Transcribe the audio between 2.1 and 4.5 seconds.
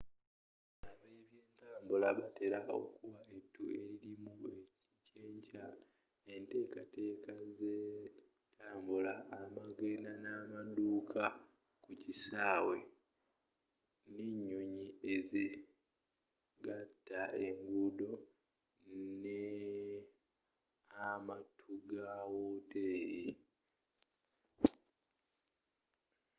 batela okuwa ettu elilimu